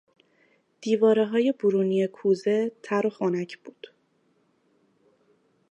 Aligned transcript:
دیوارهی 0.81 1.51
برونی 1.59 2.07
کوزه 2.07 2.71
تر 2.83 3.07
و 3.07 3.09
خنک 3.09 3.57
بود. 3.57 3.87